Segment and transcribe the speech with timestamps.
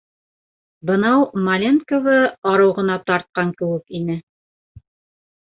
[0.89, 2.15] Бынау Маленковы
[2.53, 4.19] арыу ғына тартҡан кеүек ине.